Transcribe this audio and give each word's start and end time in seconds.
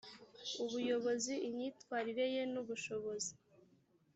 ubuyobozi 0.63 1.33
imyitwarire 1.47 2.25
ye 2.33 2.41
n 2.51 2.55
ubushobozi 2.61 3.31